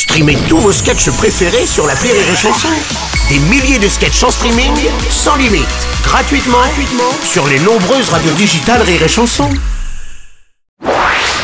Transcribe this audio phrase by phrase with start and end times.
[0.00, 2.70] Streamez tous vos sketchs préférés sur la Rire et Chanson.
[3.28, 4.72] Des milliers de sketchs en streaming,
[5.10, 5.68] sans limite,
[6.02, 9.50] gratuitement, gratuitement sur les nombreuses radios digitales Rire et Chanson.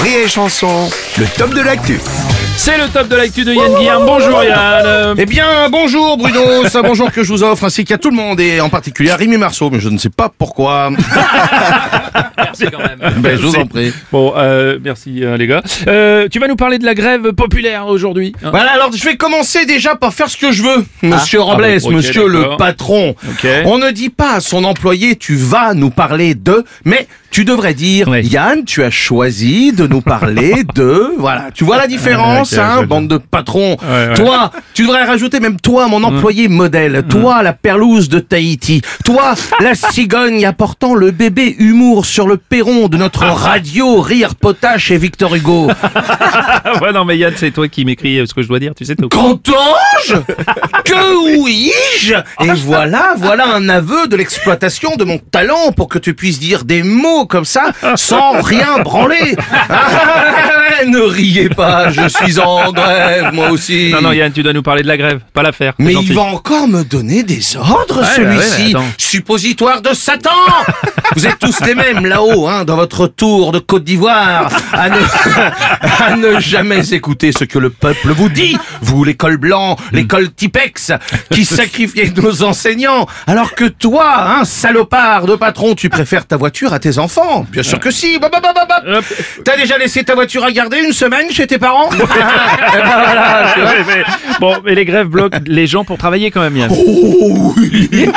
[0.00, 2.00] Rire et Chanson, le top de l'actu.
[2.56, 4.04] C'est le top de l'actu de Yann Guillaume.
[4.04, 5.14] Bonjour Yann.
[5.16, 8.16] Eh bien, bonjour Bruno, c'est un bonjour que je vous offre, ainsi qu'à tout le
[8.16, 10.90] monde, et en particulier à Rémi Marceau, mais je ne sais pas pourquoi.
[12.60, 12.98] Merci quand même.
[13.20, 13.92] Ben, je vous en prie.
[14.12, 15.62] Bon, euh, merci euh, les gars.
[15.86, 18.34] Euh, tu vas nous parler de la grève populaire aujourd'hui.
[18.42, 21.64] hein Voilà, alors je vais commencer déjà par faire ce que je veux, monsieur Robles,
[21.66, 22.56] Ah bon, ok, monsieur le d'accord.
[22.56, 23.14] patron.
[23.28, 23.46] Ok.
[23.66, 27.74] On ne dit pas à son employé, tu vas nous parler de, mais tu devrais
[27.74, 28.22] dire, Oui.
[28.26, 32.82] Yann, tu as choisi de nous parler de, voilà, tu vois la différence, ok, hein,
[32.84, 33.76] bande de patrons.
[33.82, 34.14] Ouais, ouais.
[34.14, 39.34] Toi, tu devrais rajouter même toi, mon employé modèle, toi, la perlouse de Tahiti, toi,
[39.60, 44.98] la cigogne apportant le bébé humour sur le perron de notre radio Rire Potache et
[44.98, 45.70] Victor Hugo.
[46.82, 48.74] Ouais non mais Yann c'est toi qui m'écris ce que je dois dire.
[48.74, 49.08] Tu sais courant.
[49.08, 50.14] Qu'entends-je?
[50.84, 52.14] Que oui-je
[52.44, 56.64] Et voilà, voilà un aveu de l'exploitation de mon talent pour que tu puisses dire
[56.64, 59.36] des mots comme ça sans rien branler.
[61.00, 63.90] Ne riez pas, je suis en grève moi aussi.
[63.90, 65.72] Non non Yann tu dois nous parler de la grève, pas l'affaire.
[65.78, 66.08] Mais gentil.
[66.08, 68.56] il va encore me donner des ordres, Ouais, celui-ci.
[68.60, 68.84] ouais, ouais, attends.
[68.98, 70.30] Suppositoire de Satan
[71.16, 74.96] Vous êtes tous les mêmes là-haut, hein, dans votre tour de Côte d'Ivoire, à ne,
[75.80, 78.56] à ne jamais écouter ce que le peuple vous dit.
[78.82, 80.92] Vous, l'école blanc, l'école Tipex,
[81.30, 86.72] qui sacrifiez nos enseignants, alors que toi, hein, salopard de patron, tu préfères ta voiture
[86.72, 87.44] à tes enfants.
[87.50, 88.18] Bien sûr que si.
[88.20, 89.00] Bah, bah, bah.
[89.44, 93.52] T'as déjà laissé ta voiture à garder une semaine chez tes parents Eh ben voilà,
[93.54, 93.70] tu vois.
[93.70, 94.04] Ouais, mais-
[94.40, 96.70] bon mais les grèves bloquent les gens pour travailler quand même Yann.
[96.72, 98.10] Oh oui, oui,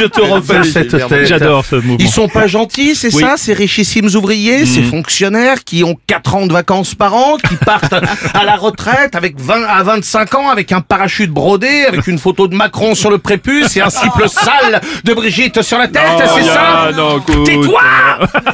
[0.00, 1.26] je te refais cette tête.
[1.26, 1.96] J'adore ce mouvement.
[1.98, 3.22] Ils sont pas gentils, c'est Oui.
[3.22, 7.56] ça, ces richissimes ouvriers, ces fonctionnaires qui ont 4 ans de vacances par an, qui
[7.56, 12.18] partent à la retraite avec 20 à 25 ans avec un parachute brodé, avec une
[12.18, 16.02] photo de Macron sur le prépuce et un cible sale de Brigitte sur la tête,
[16.34, 17.44] c'est ça Yann, non, écoute.
[17.44, 17.80] Tais-toi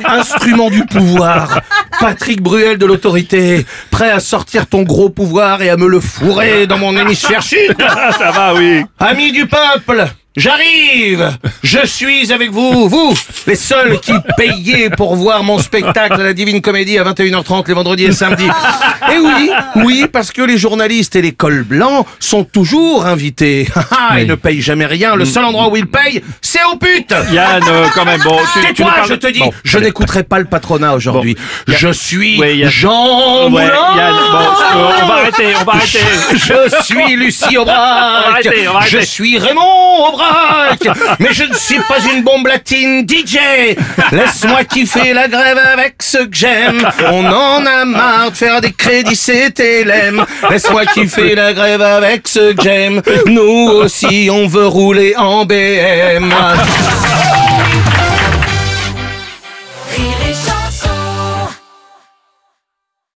[0.08, 1.60] Instrument du pouvoir
[2.00, 6.66] Patrick Bruel de l'autorité Prêt à sortir ton gros pouvoir et à me le fourrer
[6.66, 7.76] dans mon hémisphère sud
[8.18, 8.82] ça va oui.
[8.98, 10.06] Amis du peuple,
[10.36, 13.14] j'arrive Je suis avec vous, vous,
[13.46, 17.74] les seuls qui payez pour voir mon spectacle à la Divine Comédie à 21h30 les
[17.74, 18.48] vendredis et samedis.
[19.12, 23.68] Et oui, oui, parce que les journalistes et les cols blancs sont toujours invités.
[23.92, 27.14] Ah, Ils ne payent jamais rien, le seul endroit où ils payent, c'est aux putes
[27.32, 28.38] Yann euh, quand même bon.
[28.60, 31.34] Tais-toi, je te dis, Bon, je n'écouterai pas le patronat aujourd'hui.
[31.66, 31.74] Bon.
[31.76, 32.62] Je suis Ouais.
[32.68, 33.96] Jean Ouais, Moulin.
[33.96, 35.98] Yann, bon, euh, on va arrêter, on va arrêter.
[36.32, 37.76] Je suis Lucie Aubrac.
[37.80, 39.00] On va arrêter, on va arrêter.
[39.00, 40.02] Je suis Raymond
[41.18, 43.38] Mais je ne suis pas une bombe latine DJ.
[44.12, 46.88] Laisse-moi kiffer la grève avec ceux que j'aime.
[47.10, 50.24] On en a marre de faire des crédits CTLM.
[50.50, 53.02] Laisse-moi kiffer la grève avec ceux que j'aime.
[53.26, 56.32] Nous aussi, on veut rouler en BM.